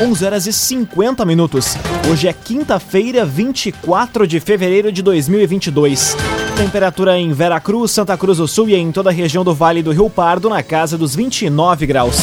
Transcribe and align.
11 0.00 0.24
horas 0.24 0.46
e 0.46 0.52
50 0.52 1.24
minutos. 1.24 1.74
Hoje 2.08 2.28
é 2.28 2.32
quinta-feira, 2.32 3.26
24 3.26 4.28
de 4.28 4.38
fevereiro 4.38 4.92
de 4.92 5.02
2022. 5.02 6.16
Temperatura 6.56 7.18
em 7.18 7.32
Veracruz, 7.32 7.90
Santa 7.90 8.16
Cruz 8.16 8.38
do 8.38 8.46
Sul 8.46 8.68
e 8.68 8.76
em 8.76 8.92
toda 8.92 9.10
a 9.10 9.12
região 9.12 9.42
do 9.42 9.52
Vale 9.52 9.82
do 9.82 9.90
Rio 9.90 10.08
Pardo 10.08 10.48
na 10.48 10.62
casa 10.62 10.96
dos 10.96 11.16
29 11.16 11.84
graus. 11.84 12.16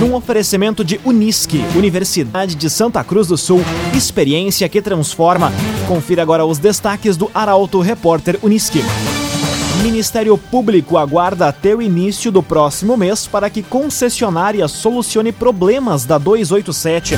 Num 0.00 0.14
oferecimento 0.14 0.82
de 0.82 0.98
Unisque, 1.04 1.62
Universidade 1.76 2.54
de 2.54 2.70
Santa 2.70 3.04
Cruz 3.04 3.26
do 3.26 3.36
Sul, 3.36 3.60
experiência 3.94 4.66
que 4.66 4.80
transforma. 4.80 5.52
Confira 5.86 6.22
agora 6.22 6.46
os 6.46 6.56
destaques 6.56 7.14
do 7.14 7.30
Arauto 7.34 7.78
Repórter 7.82 8.38
Unisque. 8.42 8.82
Ministério 9.82 10.38
Público 10.38 10.96
aguarda 10.96 11.48
até 11.48 11.74
o 11.74 11.82
início 11.82 12.30
do 12.30 12.40
próximo 12.40 12.96
mês 12.96 13.26
para 13.26 13.50
que 13.50 13.64
concessionária 13.64 14.68
solucione 14.68 15.32
problemas 15.32 16.04
da 16.04 16.18
287. 16.18 17.16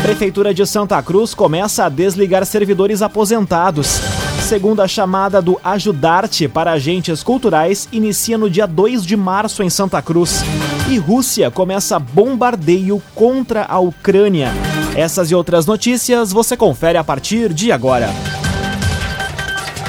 Prefeitura 0.00 0.54
de 0.54 0.64
Santa 0.64 1.02
Cruz 1.02 1.34
começa 1.34 1.84
a 1.84 1.88
desligar 1.88 2.46
servidores 2.46 3.02
aposentados. 3.02 4.00
Segunda 4.40 4.86
chamada 4.86 5.42
do 5.42 5.58
Ajudarte 5.64 6.46
para 6.46 6.70
agentes 6.70 7.20
culturais 7.20 7.88
inicia 7.90 8.38
no 8.38 8.48
dia 8.48 8.66
2 8.66 9.04
de 9.04 9.16
março 9.16 9.64
em 9.64 9.68
Santa 9.68 10.00
Cruz. 10.00 10.44
E 10.88 10.96
Rússia 10.98 11.50
começa 11.50 11.98
bombardeio 11.98 13.02
contra 13.12 13.64
a 13.64 13.80
Ucrânia. 13.80 14.52
Essas 14.94 15.32
e 15.32 15.34
outras 15.34 15.66
notícias 15.66 16.32
você 16.32 16.56
confere 16.56 16.96
a 16.96 17.02
partir 17.02 17.52
de 17.52 17.72
agora. 17.72 18.08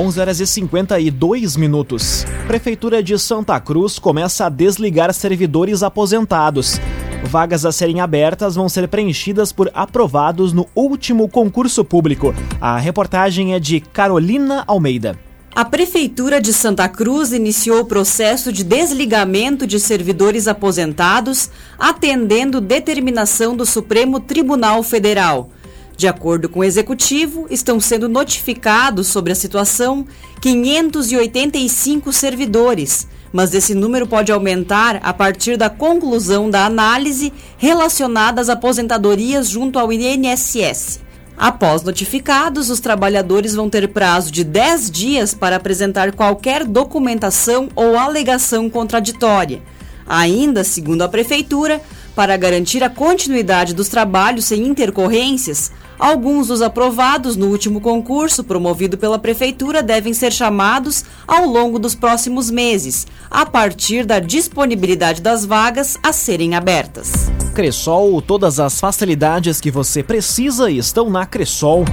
11 0.00 0.20
horas 0.20 0.38
e 0.38 0.46
52 0.46 1.56
minutos. 1.56 2.24
Prefeitura 2.46 3.02
de 3.02 3.18
Santa 3.18 3.58
Cruz 3.58 3.98
começa 3.98 4.46
a 4.46 4.48
desligar 4.48 5.12
servidores 5.12 5.82
aposentados. 5.82 6.80
Vagas 7.24 7.66
a 7.66 7.72
serem 7.72 8.00
abertas 8.00 8.54
vão 8.54 8.68
ser 8.68 8.86
preenchidas 8.86 9.50
por 9.50 9.68
aprovados 9.74 10.52
no 10.52 10.68
último 10.72 11.28
concurso 11.28 11.84
público. 11.84 12.32
A 12.60 12.78
reportagem 12.78 13.54
é 13.54 13.58
de 13.58 13.80
Carolina 13.80 14.62
Almeida. 14.68 15.18
A 15.52 15.64
Prefeitura 15.64 16.40
de 16.40 16.52
Santa 16.52 16.88
Cruz 16.88 17.32
iniciou 17.32 17.80
o 17.80 17.84
processo 17.84 18.52
de 18.52 18.62
desligamento 18.62 19.66
de 19.66 19.80
servidores 19.80 20.46
aposentados, 20.46 21.50
atendendo 21.76 22.60
determinação 22.60 23.56
do 23.56 23.66
Supremo 23.66 24.20
Tribunal 24.20 24.80
Federal. 24.84 25.50
De 25.98 26.06
acordo 26.06 26.48
com 26.48 26.60
o 26.60 26.64
executivo, 26.64 27.48
estão 27.50 27.80
sendo 27.80 28.08
notificados 28.08 29.08
sobre 29.08 29.32
a 29.32 29.34
situação 29.34 30.06
585 30.40 32.12
servidores, 32.12 33.08
mas 33.32 33.52
esse 33.52 33.74
número 33.74 34.06
pode 34.06 34.30
aumentar 34.30 35.00
a 35.02 35.12
partir 35.12 35.56
da 35.56 35.68
conclusão 35.68 36.48
da 36.48 36.64
análise 36.64 37.32
relacionada 37.56 38.40
às 38.40 38.48
aposentadorias 38.48 39.48
junto 39.48 39.76
ao 39.76 39.92
INSS. 39.92 41.00
Após 41.36 41.82
notificados, 41.82 42.70
os 42.70 42.78
trabalhadores 42.78 43.56
vão 43.56 43.68
ter 43.68 43.88
prazo 43.88 44.30
de 44.30 44.44
10 44.44 44.92
dias 44.92 45.34
para 45.34 45.56
apresentar 45.56 46.12
qualquer 46.12 46.64
documentação 46.64 47.70
ou 47.74 47.98
alegação 47.98 48.70
contraditória. 48.70 49.60
Ainda, 50.06 50.62
segundo 50.62 51.02
a 51.02 51.08
Prefeitura, 51.08 51.82
para 52.18 52.36
garantir 52.36 52.82
a 52.82 52.90
continuidade 52.90 53.72
dos 53.72 53.86
trabalhos 53.86 54.46
sem 54.46 54.66
intercorrências, 54.66 55.70
Alguns 56.00 56.46
dos 56.46 56.62
aprovados 56.62 57.34
no 57.34 57.48
último 57.48 57.80
concurso 57.80 58.44
promovido 58.44 58.96
pela 58.96 59.18
Prefeitura 59.18 59.82
devem 59.82 60.14
ser 60.14 60.32
chamados 60.32 61.04
ao 61.26 61.44
longo 61.44 61.76
dos 61.76 61.96
próximos 61.96 62.52
meses, 62.52 63.04
a 63.28 63.44
partir 63.44 64.06
da 64.06 64.20
disponibilidade 64.20 65.20
das 65.20 65.44
vagas 65.44 65.98
a 66.00 66.12
serem 66.12 66.54
abertas. 66.54 67.28
Cressol, 67.52 68.22
todas 68.22 68.60
as 68.60 68.78
facilidades 68.78 69.60
que 69.60 69.72
você 69.72 70.00
precisa 70.00 70.70
estão 70.70 71.10
na 71.10 71.26
Cressol. 71.26 71.84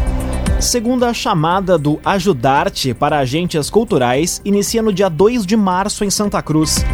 Segunda 0.59 1.11
chamada 1.11 1.75
do 1.75 1.99
Ajudarte 2.05 2.93
para 2.93 3.17
agentes 3.17 3.71
culturais 3.71 4.39
inicia 4.45 4.83
no 4.83 4.93
dia 4.93 5.09
2 5.09 5.47
de 5.47 5.57
março 5.57 6.05
em 6.05 6.11
Santa 6.11 6.43
Cruz. 6.43 6.85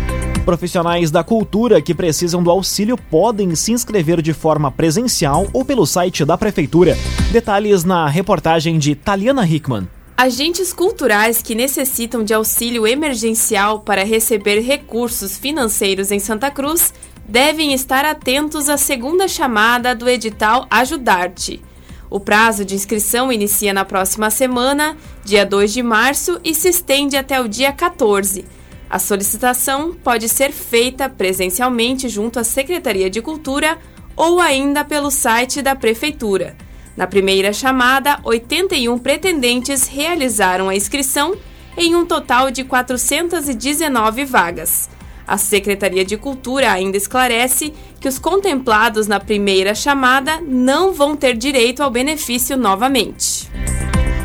Profissionais 0.45 1.11
da 1.11 1.23
cultura 1.23 1.79
que 1.79 1.93
precisam 1.93 2.41
do 2.41 2.49
auxílio 2.49 2.97
podem 2.97 3.53
se 3.55 3.71
inscrever 3.71 4.23
de 4.23 4.33
forma 4.33 4.71
presencial 4.71 5.47
ou 5.53 5.63
pelo 5.63 5.85
site 5.85 6.25
da 6.25 6.35
Prefeitura. 6.35 6.97
Detalhes 7.31 7.83
na 7.83 8.07
reportagem 8.07 8.79
de 8.79 8.95
Taliana 8.95 9.47
Hickman. 9.47 9.87
Agentes 10.17 10.73
culturais 10.73 11.43
que 11.43 11.53
necessitam 11.53 12.23
de 12.23 12.33
auxílio 12.33 12.87
emergencial 12.87 13.81
para 13.81 14.03
receber 14.03 14.61
recursos 14.61 15.37
financeiros 15.37 16.11
em 16.11 16.17
Santa 16.17 16.49
Cruz 16.49 16.91
devem 17.27 17.71
estar 17.73 18.03
atentos 18.03 18.67
à 18.67 18.77
segunda 18.77 19.27
chamada 19.27 19.93
do 19.93 20.09
edital 20.09 20.65
Ajudarte. 20.71 21.61
O 22.09 22.19
prazo 22.19 22.65
de 22.65 22.73
inscrição 22.73 23.31
inicia 23.31 23.73
na 23.73 23.85
próxima 23.85 24.31
semana, 24.31 24.97
dia 25.23 25.45
2 25.45 25.71
de 25.71 25.83
março, 25.83 26.39
e 26.43 26.53
se 26.55 26.67
estende 26.67 27.15
até 27.15 27.39
o 27.39 27.47
dia 27.47 27.71
14. 27.71 28.43
A 28.91 28.99
solicitação 28.99 29.93
pode 29.93 30.27
ser 30.27 30.51
feita 30.51 31.07
presencialmente 31.07 32.09
junto 32.09 32.37
à 32.37 32.43
Secretaria 32.43 33.09
de 33.09 33.21
Cultura 33.21 33.77
ou 34.17 34.41
ainda 34.41 34.83
pelo 34.83 35.09
site 35.09 35.61
da 35.61 35.73
Prefeitura. 35.73 36.57
Na 36.97 37.07
primeira 37.07 37.53
chamada, 37.53 38.19
81 38.21 38.99
pretendentes 38.99 39.87
realizaram 39.87 40.67
a 40.67 40.75
inscrição 40.75 41.37
em 41.77 41.95
um 41.95 42.05
total 42.05 42.51
de 42.51 42.65
419 42.65 44.25
vagas. 44.25 44.89
A 45.25 45.37
Secretaria 45.37 46.03
de 46.03 46.17
Cultura 46.17 46.69
ainda 46.69 46.97
esclarece 46.97 47.71
que 47.97 48.09
os 48.09 48.19
contemplados 48.19 49.07
na 49.07 49.21
primeira 49.21 49.73
chamada 49.73 50.41
não 50.41 50.91
vão 50.91 51.15
ter 51.15 51.37
direito 51.37 51.81
ao 51.81 51.89
benefício 51.89 52.57
novamente. 52.57 53.49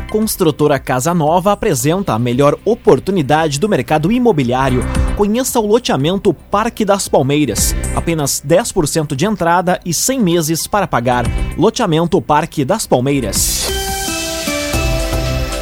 Construtora 0.09 0.79
Casa 0.79 1.13
Nova 1.13 1.51
apresenta 1.51 2.13
a 2.13 2.19
melhor 2.19 2.57
oportunidade 2.63 3.59
do 3.59 3.67
mercado 3.67 4.09
imobiliário. 4.09 4.81
Conheça 5.17 5.59
o 5.59 5.67
loteamento 5.67 6.33
Parque 6.33 6.85
das 6.85 7.09
Palmeiras. 7.09 7.75
Apenas 7.93 8.41
10% 8.45 9.15
de 9.15 9.25
entrada 9.25 9.81
e 9.83 9.93
100 9.93 10.21
meses 10.21 10.65
para 10.65 10.87
pagar. 10.87 11.25
Loteamento 11.57 12.21
Parque 12.21 12.63
das 12.63 12.87
Palmeiras. 12.87 13.67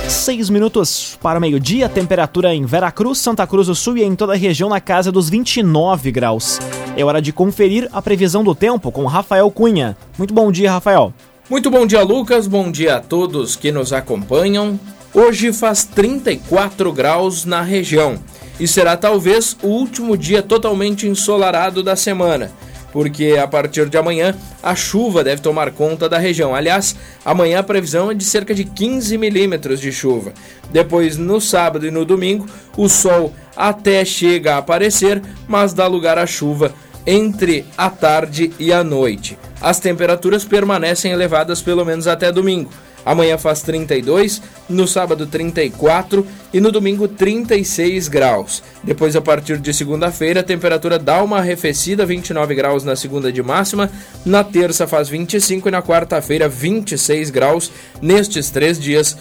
6 0.07 0.50
minutos 0.51 1.17
para 1.22 1.39
meio-dia, 1.39 1.89
temperatura 1.89 2.53
em 2.53 2.66
Veracruz, 2.66 3.17
Santa 3.17 3.47
Cruz 3.47 3.66
do 3.66 3.75
Sul 3.75 3.97
e 3.97 4.03
em 4.03 4.16
toda 4.16 4.34
a 4.34 4.38
região 4.38 4.69
na 4.69 4.79
casa 4.79 5.11
dos 5.11 5.28
29 5.28 6.11
graus. 6.11 6.59
É 6.95 7.03
hora 7.03 7.22
de 7.22 7.34
conferir 7.34 7.89
a 7.91 8.01
previsão 8.01 8.44
do 8.44 8.53
tempo 8.53 8.91
com 8.91 9.05
Rafael 9.05 9.50
Cunha. 9.50 9.97
Muito 10.19 10.34
bom 10.34 10.51
dia, 10.51 10.72
Rafael. 10.72 11.13
Muito 11.47 11.69
bom 11.69 11.85
dia, 11.85 12.01
Lucas. 12.01 12.47
Bom 12.47 12.72
dia 12.72 12.95
a 12.95 13.00
todos 13.00 13.56
que 13.56 13.72
nos 13.72 13.94
acompanham. 13.94 14.79
Hoje 15.13 15.53
faz 15.53 15.83
34 15.83 16.91
graus 16.91 17.45
na 17.45 17.61
região 17.61 18.17
e 18.59 18.67
será 18.67 18.97
talvez 18.97 19.55
o 19.61 19.67
último 19.67 20.17
dia 20.17 20.41
totalmente 20.41 21.07
ensolarado 21.07 21.84
da 21.84 21.95
semana, 21.95 22.51
porque 22.91 23.38
a 23.39 23.47
partir 23.47 23.88
de 23.89 23.95
amanhã 23.95 24.35
a 24.63 24.73
chuva 24.73 25.23
deve 25.23 25.39
tomar 25.39 25.69
conta 25.69 26.09
da 26.09 26.17
região. 26.17 26.55
Aliás, 26.55 26.96
amanhã 27.23 27.59
a 27.59 27.64
previsão 27.64 28.09
é 28.09 28.16
de 28.16 28.23
cerca 28.23 28.55
de 28.55 28.64
15 28.64 29.16
milímetros 29.16 29.79
de 29.79 29.91
chuva. 29.91 30.34
Depois, 30.72 31.16
no 31.16 31.40
sábado 31.40 31.85
e 31.85 31.91
no 31.91 32.05
domingo, 32.05 32.47
o 32.75 32.90
sol 32.90 33.31
até 33.55 34.03
chega 34.03 34.55
a 34.55 34.58
aparecer, 34.58 35.22
mas 35.47 35.73
dá 35.73 35.85
lugar 35.85 36.17
à 36.17 36.25
chuva 36.25 36.73
entre 37.05 37.66
a 37.78 37.90
tarde 37.90 38.52
e 38.59 38.73
a 38.73 38.84
noite. 38.84 39.37
As 39.61 39.79
temperaturas 39.79 40.43
permanecem 40.46 41.11
elevadas 41.11 41.61
pelo 41.61 41.85
menos 41.85 42.07
até 42.07 42.31
domingo. 42.31 42.69
Amanhã 43.05 43.37
faz 43.37 43.61
32, 43.61 44.41
no 44.67 44.87
sábado 44.87 45.28
34 45.28 46.25
e 46.52 46.59
no 46.59 46.72
domingo 46.72 47.07
36 47.07 48.07
graus. 48.07 48.63
Depois, 48.84 49.16
a 49.16 49.22
partir 49.22 49.59
de 49.59 49.72
segunda-feira, 49.72 50.40
a 50.40 50.43
temperatura 50.43 50.97
dá 50.97 51.22
uma 51.22 51.37
arrefecida, 51.37 52.03
29 52.03 52.55
graus 52.55 52.84
na 52.84 52.96
segunda 52.96 53.31
de 53.31 53.43
máxima. 53.43 53.91
Na 54.25 54.43
terça 54.43 54.87
faz 54.87 55.07
25 55.07 55.67
e 55.67 55.72
na 55.72 55.84
quarta-feira 55.84 56.49
26 56.49 57.29
graus. 57.29 57.72
Nestes 58.02 58.49
três 58.49 58.79
dias, 58.79 59.16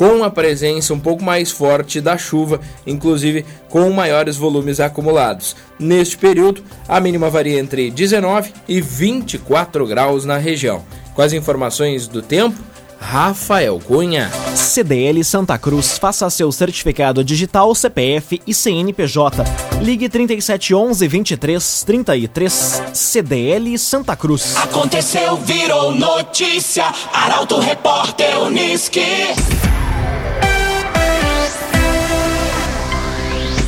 com 0.00 0.24
a 0.24 0.30
presença 0.30 0.94
um 0.94 0.98
pouco 0.98 1.22
mais 1.22 1.50
forte 1.50 2.00
da 2.00 2.16
chuva, 2.16 2.58
inclusive 2.86 3.44
com 3.68 3.90
maiores 3.90 4.34
volumes 4.34 4.80
acumulados. 4.80 5.54
Neste 5.78 6.16
período, 6.16 6.64
a 6.88 6.98
mínima 6.98 7.28
varia 7.28 7.60
entre 7.60 7.90
19 7.90 8.50
e 8.66 8.80
24 8.80 9.86
graus 9.86 10.24
na 10.24 10.38
região. 10.38 10.82
Com 11.12 11.20
as 11.20 11.34
informações 11.34 12.08
do 12.08 12.22
tempo, 12.22 12.58
Rafael 12.98 13.78
Cunha. 13.78 14.30
CDL 14.54 15.22
Santa 15.22 15.58
Cruz, 15.58 15.98
faça 15.98 16.30
seu 16.30 16.50
certificado 16.50 17.22
digital, 17.22 17.74
CPF 17.74 18.40
e 18.46 18.54
CNPJ. 18.54 19.44
Ligue 19.82 20.08
3711 20.08 21.08
2333 21.08 22.82
CDL 22.94 23.76
Santa 23.76 24.16
Cruz. 24.16 24.56
Aconteceu, 24.56 25.36
virou 25.36 25.94
notícia. 25.94 26.86
Arauto 27.12 27.60
Repórter 27.60 28.40
Uniski. 28.40 29.00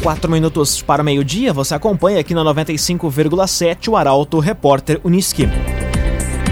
Quatro 0.03 0.29
minutos 0.29 0.83
para 0.83 1.05
meio-dia, 1.05 1.53
você 1.53 1.77
acompanha 1.77 2.19
aqui 2.19 2.35
na 2.35 2.43
95,7 2.43 3.89
o 3.89 3.97
Arauto 3.97 4.41
Repórter 4.41 5.01
Uniski. 5.05 5.49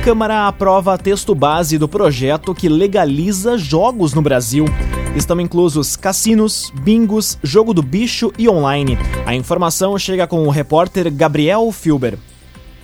Câmara 0.04 0.46
aprova 0.46 0.96
texto 0.96 1.34
base 1.34 1.76
do 1.76 1.88
projeto 1.88 2.54
que 2.54 2.68
legaliza 2.68 3.58
jogos 3.58 4.14
no 4.14 4.22
Brasil. 4.22 4.66
Estão 5.16 5.40
inclusos 5.40 5.96
cassinos, 5.96 6.72
bingos, 6.84 7.38
jogo 7.42 7.74
do 7.74 7.82
bicho 7.82 8.32
e 8.38 8.48
online. 8.48 8.96
A 9.26 9.34
informação 9.34 9.98
chega 9.98 10.28
com 10.28 10.46
o 10.46 10.50
repórter 10.50 11.12
Gabriel 11.12 11.72
Filber. 11.72 12.16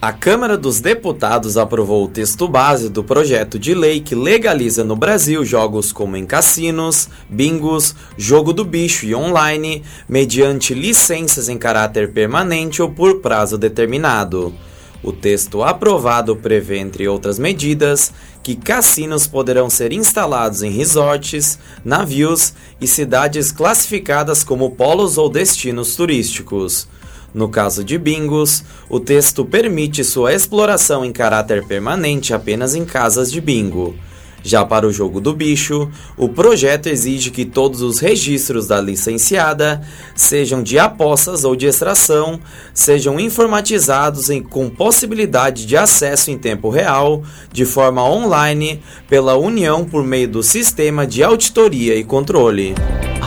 A 0.00 0.12
Câmara 0.12 0.58
dos 0.58 0.78
Deputados 0.78 1.56
aprovou 1.56 2.04
o 2.04 2.08
texto 2.08 2.46
base 2.46 2.90
do 2.90 3.02
projeto 3.02 3.58
de 3.58 3.74
lei 3.74 3.98
que 3.98 4.14
legaliza 4.14 4.84
no 4.84 4.94
Brasil 4.94 5.42
jogos 5.42 5.90
como 5.90 6.18
em 6.18 6.26
cassinos, 6.26 7.08
bingos, 7.30 7.94
jogo 8.14 8.52
do 8.52 8.62
bicho 8.62 9.06
e 9.06 9.14
online, 9.14 9.82
mediante 10.06 10.74
licenças 10.74 11.48
em 11.48 11.56
caráter 11.56 12.12
permanente 12.12 12.82
ou 12.82 12.90
por 12.90 13.20
prazo 13.20 13.56
determinado. 13.56 14.54
O 15.02 15.12
texto 15.12 15.62
aprovado 15.62 16.36
prevê, 16.36 16.78
entre 16.78 17.08
outras 17.08 17.38
medidas, 17.38 18.12
que 18.42 18.54
cassinos 18.54 19.26
poderão 19.26 19.70
ser 19.70 19.92
instalados 19.92 20.62
em 20.62 20.70
resorts, 20.70 21.58
navios 21.82 22.52
e 22.78 22.86
cidades 22.86 23.50
classificadas 23.50 24.44
como 24.44 24.72
polos 24.72 25.16
ou 25.16 25.30
destinos 25.30 25.96
turísticos. 25.96 26.86
No 27.36 27.50
caso 27.50 27.84
de 27.84 27.98
bingos, 27.98 28.64
o 28.88 28.98
texto 28.98 29.44
permite 29.44 30.02
sua 30.02 30.32
exploração 30.32 31.04
em 31.04 31.12
caráter 31.12 31.62
permanente 31.66 32.32
apenas 32.32 32.74
em 32.74 32.82
casas 32.82 33.30
de 33.30 33.42
bingo. 33.42 33.94
Já 34.42 34.64
para 34.64 34.86
o 34.86 34.92
jogo 34.92 35.20
do 35.20 35.34
bicho, 35.34 35.90
o 36.16 36.30
projeto 36.30 36.86
exige 36.86 37.30
que 37.30 37.44
todos 37.44 37.82
os 37.82 37.98
registros 37.98 38.66
da 38.66 38.80
licenciada, 38.80 39.82
sejam 40.14 40.62
de 40.62 40.78
apostas 40.78 41.44
ou 41.44 41.54
de 41.54 41.66
extração, 41.66 42.40
sejam 42.72 43.20
informatizados 43.20 44.30
em, 44.30 44.42
com 44.42 44.70
possibilidade 44.70 45.66
de 45.66 45.76
acesso 45.76 46.30
em 46.30 46.38
tempo 46.38 46.70
real, 46.70 47.22
de 47.52 47.66
forma 47.66 48.02
online, 48.02 48.80
pela 49.10 49.36
União 49.36 49.84
por 49.84 50.02
meio 50.02 50.28
do 50.28 50.42
sistema 50.42 51.06
de 51.06 51.22
auditoria 51.22 51.96
e 51.96 52.02
controle. 52.02 52.74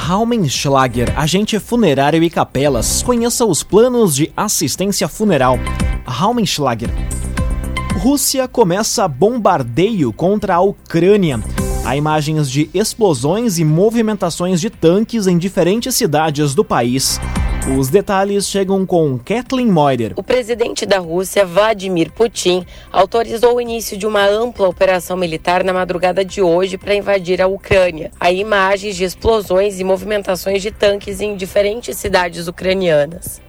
Raumenschlager, 0.09 1.13
agente 1.15 1.59
funerário 1.59 2.23
e 2.23 2.31
capelas. 2.31 3.03
Conheça 3.03 3.45
os 3.45 3.61
planos 3.61 4.15
de 4.15 4.33
assistência 4.35 5.07
funeral. 5.07 5.59
Raumenschlager. 6.03 6.89
Rússia 7.99 8.47
começa 8.47 9.07
bombardeio 9.07 10.11
contra 10.11 10.55
a 10.55 10.61
Ucrânia. 10.61 11.39
Há 11.85 11.95
imagens 11.95 12.49
de 12.49 12.71
explosões 12.73 13.59
e 13.59 13.63
movimentações 13.63 14.59
de 14.59 14.71
tanques 14.71 15.27
em 15.27 15.37
diferentes 15.37 15.93
cidades 15.93 16.55
do 16.55 16.65
país. 16.65 17.21
Os 17.67 17.89
detalhes 17.89 18.47
chegam 18.47 18.85
com 18.85 19.19
Kathleen 19.19 19.67
Moider. 19.67 20.13
O 20.15 20.23
presidente 20.23 20.85
da 20.85 20.97
Rússia, 20.97 21.45
Vladimir 21.45 22.11
Putin, 22.11 22.65
autorizou 22.91 23.55
o 23.55 23.61
início 23.61 23.97
de 23.97 24.07
uma 24.07 24.25
ampla 24.25 24.67
operação 24.67 25.15
militar 25.15 25.63
na 25.63 25.73
madrugada 25.73 26.23
de 26.23 26.41
hoje 26.41 26.77
para 26.77 26.95
invadir 26.95 27.41
a 27.41 27.47
Ucrânia. 27.47 28.11
Há 28.19 28.31
imagens 28.31 28.95
de 28.95 29.03
explosões 29.03 29.79
e 29.79 29.83
movimentações 29.83 30.61
de 30.61 30.71
tanques 30.71 31.21
em 31.21 31.35
diferentes 31.35 31.97
cidades 31.97 32.47
ucranianas. 32.47 33.41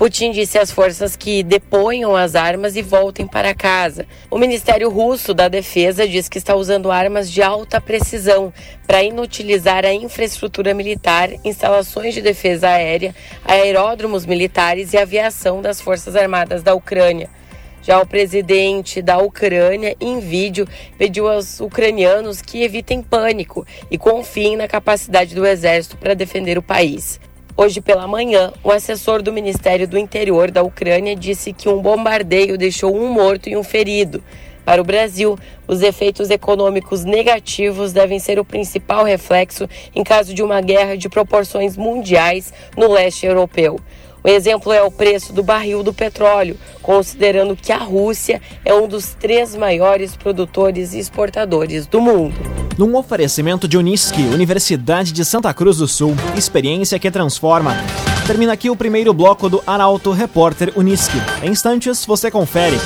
Putin 0.00 0.30
disse 0.30 0.58
às 0.58 0.70
forças 0.70 1.14
que 1.14 1.42
deponham 1.42 2.16
as 2.16 2.34
armas 2.34 2.74
e 2.74 2.80
voltem 2.80 3.26
para 3.26 3.54
casa. 3.54 4.06
O 4.30 4.38
Ministério 4.38 4.88
Russo 4.88 5.34
da 5.34 5.46
Defesa 5.46 6.08
diz 6.08 6.26
que 6.26 6.38
está 6.38 6.54
usando 6.54 6.90
armas 6.90 7.30
de 7.30 7.42
alta 7.42 7.82
precisão 7.82 8.50
para 8.86 9.02
inutilizar 9.02 9.84
a 9.84 9.92
infraestrutura 9.92 10.72
militar, 10.72 11.28
instalações 11.44 12.14
de 12.14 12.22
defesa 12.22 12.70
aérea, 12.70 13.14
aeródromos 13.44 14.24
militares 14.24 14.94
e 14.94 14.96
aviação 14.96 15.60
das 15.60 15.82
Forças 15.82 16.16
Armadas 16.16 16.62
da 16.62 16.74
Ucrânia. 16.74 17.28
Já 17.82 18.00
o 18.00 18.06
presidente 18.06 19.02
da 19.02 19.18
Ucrânia, 19.18 19.94
em 20.00 20.18
vídeo, 20.18 20.66
pediu 20.96 21.28
aos 21.28 21.60
ucranianos 21.60 22.40
que 22.40 22.62
evitem 22.62 23.02
pânico 23.02 23.66
e 23.90 23.98
confiem 23.98 24.56
na 24.56 24.66
capacidade 24.66 25.34
do 25.34 25.46
exército 25.46 25.98
para 25.98 26.14
defender 26.14 26.56
o 26.56 26.62
país. 26.62 27.20
Hoje 27.62 27.82
pela 27.82 28.06
manhã, 28.06 28.54
o 28.64 28.70
assessor 28.70 29.20
do 29.20 29.30
Ministério 29.30 29.86
do 29.86 29.98
Interior 29.98 30.50
da 30.50 30.62
Ucrânia 30.62 31.14
disse 31.14 31.52
que 31.52 31.68
um 31.68 31.82
bombardeio 31.82 32.56
deixou 32.56 32.96
um 32.96 33.12
morto 33.12 33.50
e 33.50 33.56
um 33.56 33.62
ferido. 33.62 34.24
Para 34.64 34.80
o 34.80 34.84
Brasil, 34.84 35.38
os 35.68 35.82
efeitos 35.82 36.30
econômicos 36.30 37.04
negativos 37.04 37.92
devem 37.92 38.18
ser 38.18 38.38
o 38.38 38.46
principal 38.46 39.04
reflexo 39.04 39.68
em 39.94 40.02
caso 40.02 40.32
de 40.32 40.42
uma 40.42 40.62
guerra 40.62 40.96
de 40.96 41.10
proporções 41.10 41.76
mundiais 41.76 42.50
no 42.78 42.90
leste 42.90 43.26
europeu. 43.26 43.78
O 44.24 44.28
exemplo 44.28 44.72
é 44.72 44.82
o 44.82 44.90
preço 44.90 45.30
do 45.30 45.42
barril 45.42 45.82
do 45.82 45.92
petróleo, 45.92 46.56
considerando 46.80 47.54
que 47.54 47.72
a 47.72 47.78
Rússia 47.78 48.40
é 48.64 48.72
um 48.72 48.88
dos 48.88 49.12
três 49.12 49.54
maiores 49.54 50.16
produtores 50.16 50.94
e 50.94 50.98
exportadores 50.98 51.86
do 51.86 52.00
mundo. 52.00 52.59
Num 52.78 52.96
oferecimento 52.96 53.68
de 53.68 53.76
Unisque, 53.76 54.22
Universidade 54.22 55.12
de 55.12 55.24
Santa 55.24 55.52
Cruz 55.52 55.78
do 55.78 55.86
Sul, 55.86 56.14
experiência 56.36 56.98
que 56.98 57.10
transforma. 57.10 57.76
Termina 58.26 58.52
aqui 58.52 58.70
o 58.70 58.76
primeiro 58.76 59.12
bloco 59.12 59.48
do 59.48 59.62
Arauto 59.66 60.12
Repórter 60.12 60.72
Unisque. 60.76 61.18
Em 61.42 61.50
instantes, 61.50 62.04
você 62.06 62.30
confere. 62.30 62.76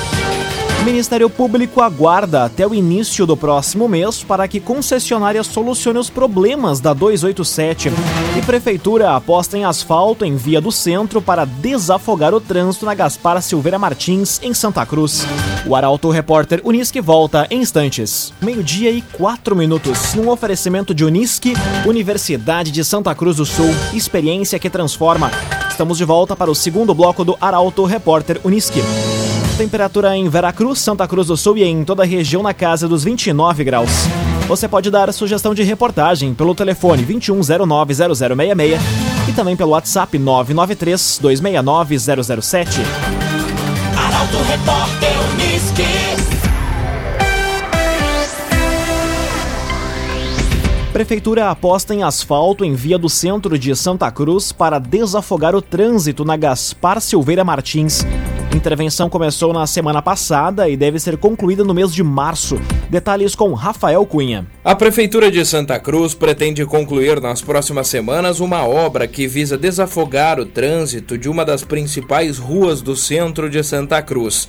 Ministério 0.85 1.31
Público 1.31 1.81
aguarda 1.81 2.45
até 2.45 2.65
o 2.67 2.71
início 2.71 3.25
do 3.25 3.35
próximo 3.35 3.89
mês 3.89 4.23
para 4.23 4.47
que 4.47 4.59
concessionária 4.59 5.43
solucione 5.43 5.97
os 5.97 6.11
problemas 6.11 6.79
da 6.79 6.93
287 6.93 7.89
e 8.37 8.41
Prefeitura 8.43 9.15
aposta 9.15 9.57
em 9.57 9.65
asfalto 9.65 10.23
em 10.23 10.35
via 10.35 10.61
do 10.61 10.71
centro 10.71 11.23
para 11.23 11.43
desafogar 11.43 12.35
o 12.35 12.39
trânsito 12.39 12.85
na 12.85 12.93
Gaspar 12.93 13.41
Silveira 13.41 13.79
Martins, 13.79 14.39
em 14.43 14.53
Santa 14.53 14.85
Cruz. 14.85 15.25
O 15.65 15.75
Arauto 15.75 16.11
Repórter 16.11 16.61
Unisque 16.63 17.01
volta 17.01 17.47
em 17.49 17.61
instantes. 17.61 18.31
Meio-dia 18.39 18.91
e 18.91 19.01
quatro 19.01 19.55
minutos, 19.55 20.13
num 20.13 20.29
oferecimento 20.29 20.93
de 20.93 21.03
Unisque, 21.03 21.53
Universidade 21.83 22.69
de 22.69 22.85
Santa 22.85 23.15
Cruz 23.15 23.37
do 23.37 23.45
Sul, 23.45 23.73
experiência 23.91 24.59
que 24.59 24.69
transforma. 24.69 25.31
Estamos 25.67 25.97
de 25.97 26.05
volta 26.05 26.35
para 26.35 26.51
o 26.51 26.55
segundo 26.55 26.93
bloco 26.93 27.25
do 27.25 27.35
Arauto 27.41 27.85
Repórter 27.85 28.39
Unisque. 28.43 28.83
Temperatura 29.57 30.17
em 30.17 30.27
Veracruz, 30.27 30.79
Santa 30.79 31.07
Cruz 31.07 31.27
do 31.27 31.37
Sul 31.37 31.57
e 31.57 31.63
em 31.63 31.85
toda 31.85 32.03
a 32.03 32.05
região 32.05 32.43
na 32.43 32.53
casa 32.53 32.89
dos 32.89 33.05
29 33.05 33.63
graus. 33.63 33.89
Você 34.49 34.67
pode 34.67 34.91
dar 34.91 35.13
sugestão 35.13 35.55
de 35.55 35.63
reportagem 35.63 36.33
pelo 36.33 36.53
telefone 36.53 37.05
21090066 37.05 38.77
e 39.29 39.31
também 39.31 39.55
pelo 39.55 39.71
WhatsApp 39.71 40.19
993 40.19 41.19
269 41.21 41.97
007. 41.97 42.81
Arauto 43.97 44.37
Repórter 44.43 45.13
Uniski. 45.31 45.83
Prefeitura 50.91 51.49
aposta 51.49 51.95
em 51.95 52.03
asfalto 52.03 52.65
em 52.65 52.73
via 52.73 52.97
do 52.97 53.07
centro 53.07 53.57
de 53.57 53.73
Santa 53.73 54.11
Cruz 54.11 54.51
para 54.51 54.79
desafogar 54.79 55.55
o 55.55 55.61
trânsito 55.61 56.25
na 56.25 56.35
Gaspar 56.35 56.99
Silveira 56.99 57.45
Martins. 57.45 58.05
Intervenção 58.55 59.09
começou 59.09 59.51
na 59.51 59.67
semana 59.67 60.01
passada 60.01 60.69
e 60.69 60.77
deve 60.77 60.97
ser 60.97 61.17
concluída 61.17 61.61
no 61.61 61.73
mês 61.73 61.93
de 61.93 62.01
março. 62.01 62.57
Detalhes 62.89 63.35
com 63.35 63.53
Rafael 63.53 64.05
Cunha. 64.05 64.47
A 64.63 64.73
Prefeitura 64.73 65.29
de 65.29 65.45
Santa 65.45 65.77
Cruz 65.77 66.13
pretende 66.13 66.65
concluir 66.65 67.19
nas 67.19 67.41
próximas 67.41 67.89
semanas 67.89 68.39
uma 68.39 68.65
obra 68.65 69.09
que 69.09 69.27
visa 69.27 69.57
desafogar 69.57 70.39
o 70.39 70.45
trânsito 70.45 71.17
de 71.17 71.27
uma 71.27 71.43
das 71.43 71.65
principais 71.65 72.37
ruas 72.37 72.81
do 72.81 72.95
centro 72.95 73.49
de 73.49 73.61
Santa 73.61 74.01
Cruz. 74.01 74.47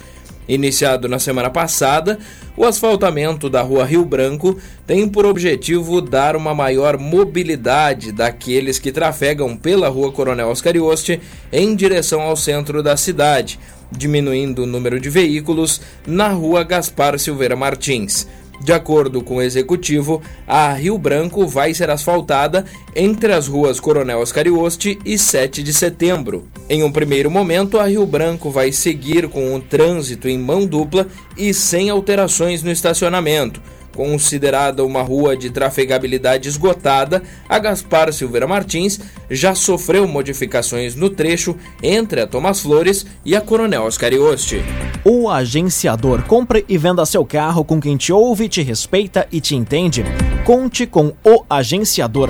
Iniciado 0.49 1.09
na 1.09 1.19
semana 1.19 1.51
passada, 1.51 2.19
o 2.57 2.65
asfaltamento 2.65 3.51
da 3.51 3.63
Rua 3.63 3.85
Rio 3.85 4.05
Branco 4.05 4.57
tem 4.87 5.09
por 5.09 5.27
objetivo 5.27 6.01
dar 6.01 6.37
uma 6.37 6.55
maior 6.55 6.97
mobilidade 6.97 8.13
daqueles 8.13 8.79
que 8.79 8.93
trafegam 8.93 9.57
pela 9.57 9.89
Rua 9.89 10.13
Coronel 10.13 10.49
Oscar 10.49 10.77
Ioste 10.77 11.21
em 11.53 11.75
direção 11.75 12.21
ao 12.21 12.37
centro 12.37 12.83
da 12.83 12.97
cidade, 12.97 13.59
diminuindo 13.91 14.63
o 14.63 14.67
número 14.67 15.01
de 15.01 15.11
veículos 15.11 15.81
na 16.07 16.29
Rua 16.29 16.63
Gaspar 16.63 17.19
Silveira 17.19 17.57
Martins. 17.57 18.27
De 18.61 18.73
acordo 18.73 19.23
com 19.23 19.37
o 19.37 19.43
executivo, 19.43 20.21
a 20.47 20.73
Rio 20.73 20.99
Branco 20.99 21.47
vai 21.47 21.75
ser 21.75 21.91
asfaltada 21.91 22.65
entre 22.95 23.33
as 23.33 23.47
ruas 23.47 23.79
Coronel 23.79 24.21
Oscarioste 24.21 24.99
e 25.05 25.19
7 25.19 25.63
de 25.63 25.73
setembro. 25.73 26.47
Em 26.69 26.83
um 26.83 26.91
primeiro 26.91 27.31
momento, 27.31 27.79
a 27.79 27.87
Rio 27.87 28.07
Branco 28.07 28.51
vai 28.51 28.73
seguir 28.73 29.29
com 29.29 29.55
o 29.55 29.61
trânsito 29.61 30.29
em 30.29 30.39
mão 30.39 30.67
dupla 30.67 31.07
e 31.37 31.53
sem 31.55 31.91
alterações 31.91 32.63
no 32.63 32.71
estacionamento. 32.71 33.61
Considerada 33.97 34.85
uma 34.85 35.01
rua 35.01 35.35
de 35.35 35.49
trafegabilidade 35.49 36.51
esgotada, 36.51 37.23
a 37.49 37.59
Gaspar 37.59 38.13
Silveira 38.13 38.47
Martins 38.47 39.01
já 39.31 39.55
sofreu 39.55 40.07
modificações 40.07 40.95
no 40.95 41.09
trecho 41.09 41.57
entre 41.83 42.21
a 42.21 42.27
Thomas 42.27 42.61
Flores 42.61 43.07
e 43.25 43.35
a 43.35 43.41
Coronel 43.41 43.85
Oscarioste. 43.85 44.63
O 45.03 45.31
agenciador 45.31 46.23
compre 46.25 46.63
e 46.69 46.77
venda 46.77 47.07
seu 47.07 47.25
carro 47.25 47.65
com 47.65 47.81
quem 47.81 47.97
te 47.97 48.13
ouve, 48.13 48.51
te 48.51 48.61
respeita 48.61 49.27
e 49.33 49.41
te 49.41 49.57
entende. 49.57 50.05
Conte 50.45 50.87
com 50.87 51.15
o 51.25 51.43
agenciador. 51.49 52.29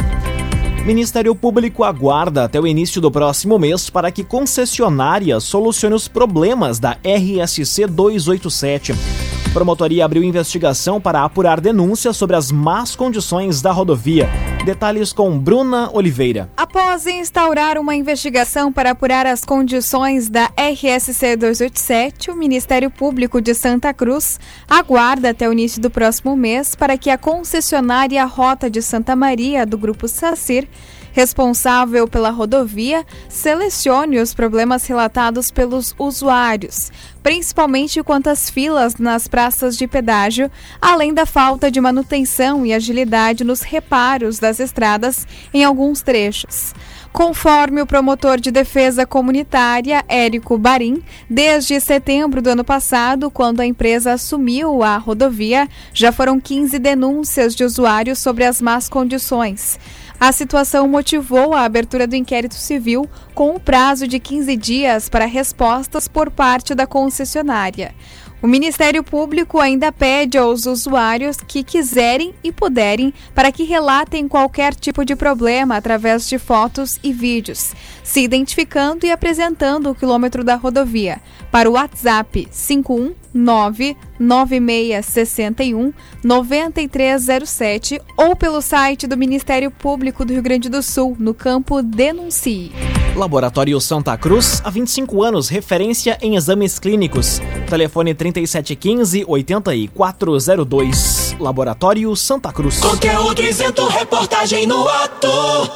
Ministério 0.85 1.35
Público 1.35 1.83
aguarda 1.83 2.45
até 2.45 2.61
o 2.61 2.67
início 2.67 3.01
do 3.01 3.11
próximo 3.11 3.59
mês 3.59 3.91
para 3.91 4.13
que 4.13 4.23
concessionária 4.23 5.41
solucione 5.41 5.97
os 5.97 6.07
problemas 6.07 6.79
da 6.79 6.97
RSC 7.03 7.89
287. 7.89 9.36
Promotoria 9.57 10.05
abriu 10.05 10.23
investigação 10.23 11.01
para 11.01 11.25
apurar 11.25 11.63
denúncias 11.63 12.15
sobre 12.15 12.37
as 12.37 12.53
más 12.53 12.95
condições 12.95 13.63
da 13.63 13.73
rodovia. 13.73 14.29
Detalhes 14.67 15.15
com 15.15 15.39
Bruna 15.39 15.89
Oliveira. 15.95 16.51
Após 16.55 17.07
instaurar 17.07 17.79
uma 17.79 17.95
investigação 17.95 18.71
para 18.71 18.91
apurar 18.91 19.25
as 19.25 19.47
condições 19.47 20.29
da 20.29 20.51
RSC 20.59 21.37
287, 21.37 22.31
o 22.31 22.37
Ministério 22.37 22.91
Público 22.91 23.41
de 23.41 23.55
Santa 23.55 23.95
Cruz 23.95 24.39
aguarda 24.69 25.31
até 25.31 25.49
o 25.49 25.53
início 25.55 25.81
do 25.81 25.89
próximo 25.89 26.37
mês 26.37 26.75
para 26.75 26.99
que 26.99 27.09
a 27.09 27.17
concessionária 27.17 28.23
Rota 28.27 28.69
de 28.69 28.83
Santa 28.83 29.17
Maria 29.17 29.65
do 29.65 29.79
Grupo 29.79 30.07
Sacir 30.07 30.69
responsável 31.17 32.07
pela 32.07 32.29
rodovia 32.29 33.03
selecione 33.27 34.19
os 34.19 34.35
problemas 34.35 34.85
relatados 34.85 35.51
pelos 35.51 35.95
usuários, 35.99 36.93
principalmente 37.23 38.03
quanto 38.03 38.29
às 38.29 38.51
filas 38.51 38.97
nas 38.97 39.27
praças 39.27 39.79
de 39.79 39.87
pedágio, 39.87 40.51
além 40.79 41.15
da 41.15 41.25
falta 41.25 41.71
de 41.71 41.81
manutenção 41.81 42.67
e 42.67 42.75
agilidade 42.75 43.45
nos 43.45 43.63
reparos 43.63 44.39
das 44.39 44.61
estradas 44.61 45.27
em 45.55 45.65
alguns 45.65 46.03
trechos. 46.03 46.75
Conforme 47.15 47.81
o 47.81 47.87
promotor 47.87 48.39
de 48.39 48.51
defesa 48.51 49.07
comunitária, 49.07 50.05
Érico 50.07 50.59
Barim, 50.59 51.03
desde 51.31 51.81
setembro 51.81 52.43
do 52.43 52.51
ano 52.51 52.63
passado, 52.63 53.31
quando 53.31 53.61
a 53.61 53.67
empresa 53.67 54.13
assumiu 54.13 54.83
a 54.83 54.99
rodovia, 54.99 55.67
já 55.95 56.13
foram 56.13 56.39
15 56.39 56.79
denúncias 56.79 57.55
de 57.55 57.65
usuários 57.65 58.19
sobre 58.19 58.45
as 58.45 58.61
más 58.61 58.87
condições. 58.87 59.79
A 60.19 60.33
situação 60.33 60.89
motivou 60.89 61.53
a 61.53 61.63
abertura 61.63 62.07
do 62.07 62.17
inquérito 62.17 62.55
civil 62.55 63.09
com 63.35 63.51
o 63.51 63.57
um 63.57 63.61
prazo 63.61 64.09
de 64.09 64.19
15 64.19 64.57
dias 64.57 65.09
para 65.11 65.27
respostas 65.27 66.09
por 66.09 66.31
parte 66.31 66.75
da 66.75 66.87
concessionária. 66.87 67.95
O 68.41 68.47
Ministério 68.47 69.03
Público 69.03 69.61
ainda 69.61 69.93
pede 69.93 70.39
aos 70.39 70.65
usuários 70.65 71.37
que 71.37 71.63
quiserem 71.63 72.35
e 72.43 72.51
puderem 72.51 73.13
para 73.35 73.53
que 73.53 73.65
relatem 73.65 74.27
qualquer 74.27 74.75
tipo 74.75 75.05
de 75.05 75.15
problema 75.15 75.77
através 75.77 76.29
de 76.29 76.39
fotos 76.39 76.99
e 77.03 77.13
vídeos, 77.13 77.75
se 78.07 78.21
identificando 78.21 79.05
e 79.05 79.11
apresentando 79.11 79.91
o 79.91 79.95
quilômetro 79.95 80.45
da 80.45 80.55
rodovia 80.55 81.21
para 81.51 81.69
o 81.69 81.73
WhatsApp 81.73 82.49
519 82.53 83.97
9661 84.19 85.93
9307 86.23 88.01
ou 88.17 88.37
pelo 88.37 88.63
site 88.63 89.09
do 89.09 89.17
Ministério 89.17 89.73
Público 89.73 90.25
do 90.25 90.33
Rio 90.33 90.43
Grande 90.43 90.69
do 90.69 90.83
Sul, 90.83 91.17
no 91.19 91.35
campo 91.35 91.83
Denuncie. 91.83 92.71
Laboratório 93.17 93.81
Santa 93.81 94.17
Cruz, 94.17 94.61
há 94.63 94.71
25 94.71 95.23
anos, 95.23 95.49
referência 95.49 96.19
em 96.21 96.37
exames 96.37 96.79
clínicos. 96.79 97.41
Telefone 97.69 98.15
3715 98.15 99.25
8402. 99.27 101.35
Laboratório 101.41 102.15
Santa 102.15 102.53
Cruz. 102.53 102.79
Conteúdo 102.79 103.43
isento, 103.43 103.87
reportagem 103.87 104.67
no 104.67 104.87
ato. 104.87 105.29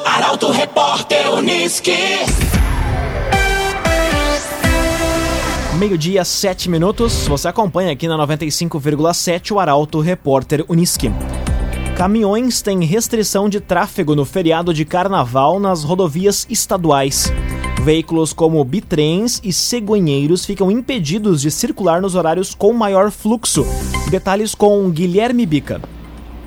Arauto 0.05 0.51
Repórter 0.51 1.33
Uniski. 1.33 2.20
Meio-dia, 5.81 6.25
7 6.25 6.69
minutos. 6.69 7.27
Você 7.27 7.49
acompanha 7.49 7.91
aqui 7.91 8.07
na 8.07 8.15
95,7 8.27 9.53
o 9.53 9.59
Arauto 9.59 9.99
Repórter 10.00 10.62
Uniski. 10.69 11.11
Caminhões 11.97 12.61
têm 12.61 12.85
restrição 12.85 13.49
de 13.49 13.61
tráfego 13.61 14.15
no 14.15 14.25
feriado 14.25 14.75
de 14.75 14.85
carnaval 14.85 15.59
nas 15.59 15.83
rodovias 15.83 16.47
estaduais. 16.50 17.33
Veículos 17.83 18.35
como 18.35 18.62
bitrens 18.62 19.41
e 19.43 19.55
cegonheiros 19.55 20.45
ficam 20.45 20.71
impedidos 20.71 21.41
de 21.41 21.50
circular 21.50 22.03
nos 22.03 22.15
horários 22.15 22.55
com 22.55 22.75
maior 22.75 23.11
fluxo. 23.11 23.65
Detalhes 24.11 24.55
com 24.55 24.91
Guilherme 24.91 25.47
Bica. 25.47 25.81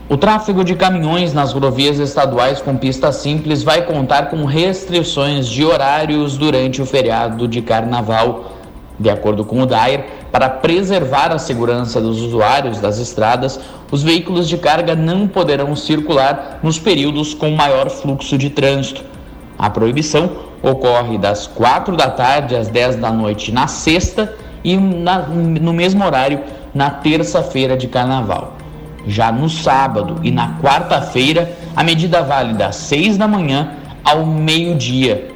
O 0.10 0.18
tráfego 0.18 0.66
de 0.66 0.76
caminhões 0.76 1.34
nas 1.34 1.54
rodovias 1.54 1.98
estaduais 1.98 2.62
com 2.62 2.76
pista 2.76 3.10
simples 3.14 3.64
vai 3.64 3.84
contar 3.84 4.30
com 4.30 4.44
restrições 4.44 5.48
de 5.48 5.64
horários 5.64 6.38
durante 6.38 6.82
o 6.82 6.86
feriado 6.86 7.48
de 7.48 7.62
carnaval. 7.62 8.52
De 9.00 9.10
acordo 9.10 9.46
com 9.46 9.62
o 9.62 9.66
DAIR, 9.66 10.04
para 10.30 10.50
preservar 10.50 11.32
a 11.32 11.40
segurança 11.40 12.02
dos 12.02 12.22
usuários 12.22 12.82
das 12.82 13.00
estradas, 13.00 13.58
os 13.90 14.04
veículos 14.04 14.50
de 14.50 14.58
carga 14.58 14.94
não 14.94 15.26
poderão 15.26 15.74
circular 15.74 16.60
nos 16.62 16.78
períodos 16.78 17.34
com 17.34 17.52
maior 17.52 17.90
fluxo 17.90 18.38
de 18.38 18.50
trânsito. 18.50 19.02
A 19.58 19.70
proibição 19.70 20.32
ocorre 20.62 21.18
das 21.18 21.48
4 21.48 21.96
da 21.96 22.10
tarde 22.10 22.58
às 22.58 22.68
10 22.68 22.98
da 22.98 23.10
noite 23.10 23.54
na 23.54 23.68
sexta 23.68 24.36
e 24.66 24.76
na, 24.76 25.20
no 25.20 25.72
mesmo 25.72 26.06
horário 26.06 26.42
na 26.76 26.90
terça-feira 26.90 27.78
de 27.78 27.88
carnaval. 27.88 28.63
Já 29.06 29.32
no 29.32 29.50
sábado 29.50 30.20
e 30.24 30.32
na 30.32 30.60
quarta-feira, 30.60 31.58
a 31.76 31.84
medida 31.84 32.22
vale 32.22 32.54
das 32.54 32.76
6 32.76 33.18
da 33.18 33.28
manhã 33.28 33.74
ao 34.04 34.26
meio-dia. 34.26 35.32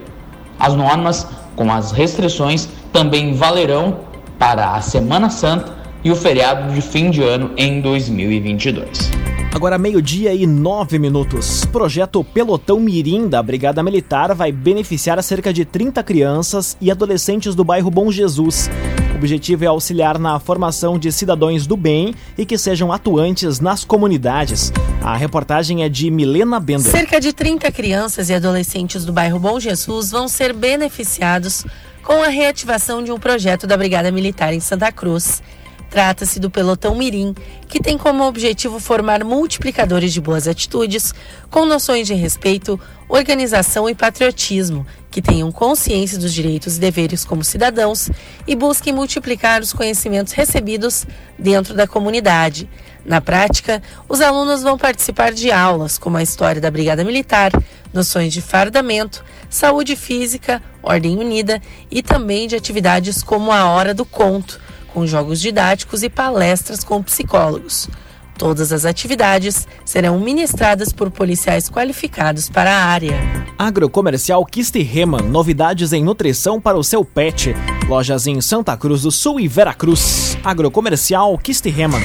As 0.59 0.73
normas 0.73 1.27
com 1.55 1.71
as 1.71 1.91
restrições 1.91 2.69
também 2.91 3.33
valerão 3.33 3.99
para 4.37 4.73
a 4.73 4.81
Semana 4.81 5.29
Santa 5.29 5.75
e 6.03 6.11
o 6.11 6.15
feriado 6.15 6.73
de 6.73 6.81
fim 6.81 7.09
de 7.09 7.21
ano 7.21 7.51
em 7.57 7.81
2022. 7.81 9.11
Agora 9.53 9.77
meio-dia 9.77 10.33
e 10.33 10.45
nove 10.45 10.99
minutos. 10.99 11.65
Projeto 11.65 12.23
Pelotão 12.23 12.79
Mirim 12.79 13.27
da 13.27 13.41
Brigada 13.41 13.81
Militar 13.81 14.35
vai 14.35 14.51
beneficiar 14.51 15.21
cerca 15.23 15.51
de 15.51 15.65
30 15.65 16.03
crianças 16.03 16.77
e 16.79 16.91
adolescentes 16.91 17.55
do 17.55 17.63
bairro 17.63 17.89
Bom 17.89 18.11
Jesus. 18.11 18.69
O 19.17 19.19
objetivo 19.19 19.63
é 19.63 19.67
auxiliar 19.67 20.19
na 20.19 20.39
formação 20.39 20.99
de 20.99 21.11
cidadãos 21.11 21.65
do 21.65 21.75
bem 21.75 22.13
e 22.37 22.45
que 22.45 22.55
sejam 22.55 22.91
atuantes 22.91 23.59
nas 23.59 23.83
comunidades. 23.83 24.71
A 25.01 25.17
reportagem 25.17 25.83
é 25.83 25.89
de 25.89 26.11
Milena 26.11 26.59
Bender. 26.59 26.91
Cerca 26.91 27.19
de 27.19 27.33
30 27.33 27.71
crianças 27.71 28.29
e 28.29 28.35
adolescentes 28.35 29.05
do 29.05 29.11
bairro 29.11 29.39
Bom 29.39 29.59
Jesus 29.59 30.11
vão 30.11 30.27
ser 30.27 30.53
beneficiados 30.53 31.65
com 32.03 32.21
a 32.21 32.27
reativação 32.27 33.03
de 33.03 33.11
um 33.11 33.17
projeto 33.17 33.65
da 33.65 33.75
Brigada 33.75 34.11
Militar 34.11 34.53
em 34.53 34.59
Santa 34.59 34.91
Cruz. 34.91 35.41
Trata-se 35.89 36.39
do 36.39 36.49
Pelotão 36.49 36.95
Mirim, 36.95 37.33
que 37.67 37.79
tem 37.79 37.97
como 37.97 38.27
objetivo 38.27 38.79
formar 38.79 39.23
multiplicadores 39.23 40.11
de 40.11 40.19
boas 40.19 40.47
atitudes, 40.47 41.13
com 41.49 41.65
noções 41.65 42.05
de 42.07 42.13
respeito, 42.13 42.79
organização 43.07 43.89
e 43.89 43.95
patriotismo, 43.95 44.85
que 45.09 45.21
tenham 45.21 45.49
consciência 45.49 46.17
dos 46.17 46.33
direitos 46.33 46.75
e 46.75 46.79
deveres 46.79 47.23
como 47.23 47.43
cidadãos 47.43 48.09
e 48.45 48.53
busquem 48.53 48.93
multiplicar 48.93 49.61
os 49.61 49.71
conhecimentos 49.71 50.33
recebidos 50.33 51.05
dentro 51.39 51.73
da 51.73 51.87
comunidade. 51.87 52.69
Na 53.05 53.21
prática, 53.21 53.81
os 54.09 54.19
alunos 54.19 54.61
vão 54.61 54.77
participar 54.77 55.31
de 55.31 55.49
aulas 55.49 55.97
como 55.97 56.17
a 56.17 56.23
história 56.23 56.59
da 56.59 56.69
Brigada 56.69 57.05
Militar, 57.05 57.53
noções 57.93 58.33
de 58.33 58.41
fardamento, 58.41 59.23
saúde 59.49 59.95
física, 59.95 60.61
ordem 60.83 61.17
unida 61.17 61.61
e 61.89 62.03
também 62.03 62.45
de 62.45 62.57
atividades 62.57 63.23
como 63.23 63.53
a 63.53 63.69
Hora 63.69 63.93
do 63.93 64.03
Conto 64.03 64.66
com 64.97 65.05
jogos 65.05 65.39
didáticos 65.39 66.01
e 66.01 66.09
palestras 66.09 66.83
com 66.83 67.03
psicólogos. 67.03 67.87
Todas 68.35 68.73
as 68.73 68.83
atividades 68.83 69.67
serão 69.85 70.19
ministradas 70.19 70.91
por 70.91 71.11
policiais 71.11 71.69
qualificados 71.69 72.49
para 72.49 72.71
a 72.71 72.83
área. 72.83 73.13
Agrocomercial 73.59 74.43
Kistiheman, 74.43 75.21
novidades 75.21 75.93
em 75.93 76.03
nutrição 76.03 76.59
para 76.59 76.79
o 76.79 76.83
seu 76.83 77.05
pet. 77.05 77.53
Lojas 77.87 78.25
em 78.25 78.41
Santa 78.41 78.75
Cruz 78.75 79.03
do 79.03 79.11
Sul 79.11 79.39
e 79.39 79.47
Veracruz. 79.47 80.35
Agrocomercial 80.43 81.37
Kistiheman. 81.37 82.01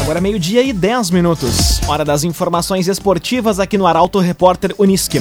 Agora 0.00 0.22
meio-dia 0.22 0.62
e 0.62 0.72
10 0.72 1.10
minutos. 1.10 1.86
Hora 1.86 2.02
das 2.02 2.24
informações 2.24 2.88
esportivas 2.88 3.60
aqui 3.60 3.76
no 3.76 3.86
Arauto 3.86 4.18
Repórter 4.18 4.74
Uniski. 4.78 5.18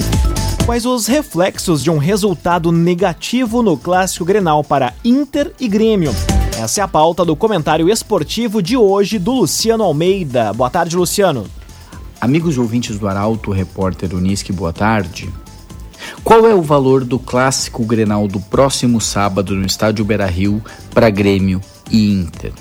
Quais 0.70 0.86
os 0.86 1.08
reflexos 1.08 1.84
de 1.84 1.90
um 1.90 1.98
resultado 1.98 2.72
negativo 2.72 3.64
no 3.64 3.76
clássico 3.76 4.24
Grenal 4.24 4.64
para 4.64 4.94
Inter 5.04 5.52
e 5.60 5.68
Grêmio? 5.68 6.12
Essa 6.62 6.82
é 6.82 6.84
a 6.84 6.88
pauta 6.88 7.26
do 7.26 7.36
comentário 7.36 7.90
esportivo 7.90 8.62
de 8.62 8.78
hoje 8.78 9.18
do 9.18 9.32
Luciano 9.32 9.84
Almeida. 9.84 10.54
Boa 10.54 10.70
tarde, 10.70 10.96
Luciano. 10.96 11.48
Amigos 12.22 12.60
ouvintes 12.60 13.00
do 13.00 13.08
Arauto, 13.08 13.50
repórter 13.50 14.14
Unisque, 14.14 14.54
boa 14.54 14.72
tarde. 14.72 15.28
Qual 16.24 16.46
é 16.46 16.54
o 16.54 16.62
valor 16.62 17.04
do 17.04 17.18
clássico 17.18 17.84
Grenal 17.84 18.28
do 18.28 18.40
próximo 18.40 19.02
sábado 19.02 19.56
no 19.56 19.66
estádio 19.66 20.06
Beira-Rio 20.06 20.64
para 20.94 21.10
Grêmio 21.10 21.60
e 21.90 22.14
Inter? 22.14 22.54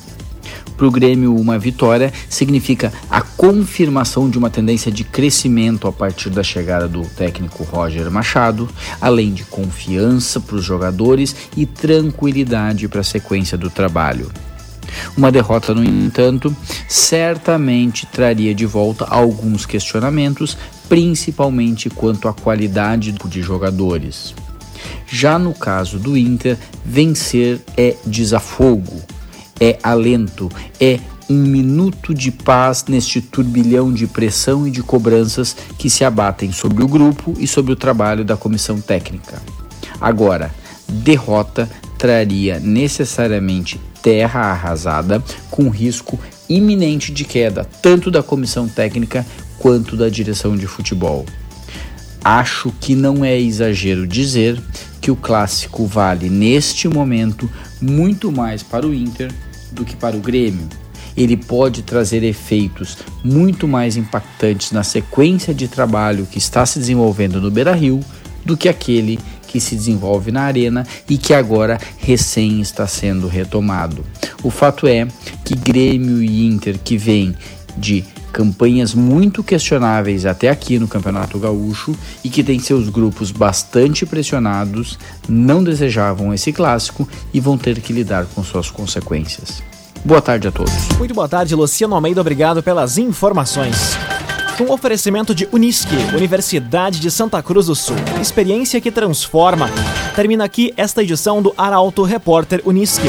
Para 0.79 0.87
o 0.87 0.93
Grêmio, 0.93 1.35
uma 1.35 1.59
vitória 1.59 2.13
significa 2.31 2.93
a 3.11 3.21
confirmação 3.21 4.31
de 4.31 4.39
uma 4.39 4.49
tendência 4.49 4.93
de 4.93 5.03
crescimento 5.03 5.89
a 5.89 5.93
partir 5.93 6.31
da 6.31 6.45
chegada 6.45 6.87
do 6.87 7.03
técnico 7.03 7.65
Roger 7.65 8.09
Machado, 8.13 8.69
além 9.01 9.33
de 9.33 9.43
confiança 9.43 10.39
para 10.39 10.55
os 10.55 10.65
jogadores 10.65 11.35
e 11.57 11.67
tranquilidade 11.67 12.87
para 12.87 13.01
a 13.01 13.05
sequência 13.05 13.59
do 13.59 13.69
trabalho. 13.69 14.31
Uma 15.17 15.33
derrota, 15.33 15.75
no 15.75 15.83
entanto, 15.83 16.57
certamente 16.87 18.07
traria 18.07 18.55
de 18.55 18.65
volta 18.65 19.05
alguns 19.05 19.67
questionamentos, 19.67 20.57
principalmente 20.89 21.91
quanto 21.91 22.29
à 22.29 22.33
qualidade 22.33 23.11
de 23.11 23.43
jogadores. 23.43 24.33
Já 25.09 25.41
no 25.41 25.53
caso 25.55 25.99
do 25.99 26.17
Inter, 26.17 26.57
vencer 26.85 27.61
é 27.77 27.97
desafogo, 28.07 29.03
é 29.61 29.79
alento, 29.83 30.49
é 30.81 30.99
um 31.29 31.37
minuto 31.37 32.15
de 32.15 32.31
paz 32.31 32.85
neste 32.89 33.21
turbilhão 33.21 33.93
de 33.93 34.07
pressão 34.07 34.67
e 34.67 34.71
de 34.71 34.83
cobranças 34.83 35.55
que 35.77 35.91
se 35.91 36.05
abatem 36.05 36.53
sobre 36.53 36.83
o 36.83 36.89
grupo 36.89 37.35
e 37.39 37.47
sobre 37.47 37.73
o 37.73 37.77
trabalho 37.77 38.25
da 38.25 38.37
comissão 38.37 38.81
técnica. 38.81 39.43
Agora, 40.01 40.51
derrota 40.89 41.69
traria 41.99 42.59
necessariamente 42.61 43.79
terra 44.03 44.41
arrasada, 44.41 45.23
com 45.51 45.69
risco 45.69 46.19
iminente 46.49 47.13
de 47.13 47.25
queda, 47.25 47.65
tanto 47.83 48.11
da 48.11 48.23
comissão 48.23 48.67
técnica 48.67 49.27
quanto 49.59 49.97
da 49.97 50.09
direção 50.09 50.57
de 50.57 50.67
futebol. 50.67 51.27
Acho 52.25 52.73
que 52.81 52.95
não 52.95 53.25
é 53.25 53.39
exagero 53.39 54.07
dizer 54.07 54.61
que 55.01 55.11
o 55.11 55.17
clássico 55.17 55.87
vale 55.87 56.31
neste 56.31 56.89
momento 56.89 57.51
muito 57.81 58.33
mais 58.33 58.63
para 58.63 58.87
o 58.87 58.95
Inter 58.95 59.33
do 59.73 59.85
que 59.85 59.97
para 59.97 60.17
o 60.17 60.21
Grêmio. 60.21 60.69
Ele 61.17 61.37
pode 61.37 61.83
trazer 61.83 62.23
efeitos 62.23 62.99
muito 63.25 63.67
mais 63.67 63.97
impactantes 63.97 64.71
na 64.71 64.85
sequência 64.85 65.53
de 65.53 65.67
trabalho 65.67 66.27
que 66.27 66.39
está 66.39 66.65
se 66.65 66.79
desenvolvendo 66.79 67.41
no 67.41 67.51
Beira-Rio 67.51 68.01
do 68.45 68.57
que 68.57 68.69
aquele 68.69 69.19
que 69.49 69.61
se 69.61 69.75
desenvolve 69.75 70.31
na 70.31 70.43
arena 70.43 70.87
e 71.09 71.17
que 71.17 71.35
agora 71.35 71.79
recém 71.99 72.61
está 72.61 72.87
sendo 72.87 73.27
retomado. 73.27 74.05
O 74.43 74.51
fato 74.51 74.87
é 74.87 75.09
que 75.45 75.57
Grêmio 75.57 76.23
e 76.23 76.47
Inter, 76.47 76.79
que 76.79 76.97
vêm 76.97 77.35
de 77.77 78.05
campanhas 78.33 78.95
muito 78.95 79.43
questionáveis 79.43 80.27
até 80.27 80.49
aqui 80.49 80.79
no 80.79 80.89
Campeonato 80.89 81.39
Gaúcho 81.39 81.95
e 82.23 82.29
que 82.29 82.43
tem 82.43 82.59
seus 82.59 82.89
grupos 82.89 83.31
bastante 83.31 84.07
pressionados, 84.07 84.99
não 85.29 85.63
desejavam 85.63 86.33
esse 86.33 86.53
clássico 86.53 87.09
e 87.33 87.41
vão 87.41 87.59
ter 87.59 87.81
que 87.81 87.93
lidar 87.93 88.27
com 88.27 88.43
suas 88.43 88.71
consequências. 88.71 89.63
Boa 90.05 90.23
tarde 90.23 90.49
a 90.49 90.53
todos. 90.53 90.73
Muito 90.97 91.15
boa 91.15 91.29
tarde, 91.29 91.55
Luciano 91.55 91.95
Almeida. 91.95 92.21
Obrigado 92.21 92.63
pelas 92.63 92.99
informações. 92.99 93.97
Um 94.61 94.73
oferecimento 94.73 95.35
de 95.35 95.49
Unisque, 95.53 95.95
Universidade 96.17 96.99
de 96.99 97.11
Santa 97.11 97.41
Cruz 97.43 97.67
do 97.67 97.77
Sul. 97.77 97.97
Experiência 98.21 98.81
que 98.81 98.91
transforma. 98.91 99.71
Termina 100.17 100.45
aqui 100.45 100.75
esta 100.77 101.03
edição 101.03 101.41
do 101.41 101.55
Arauto 101.57 102.03
Repórter 102.03 102.61
Unisque. 102.65 103.09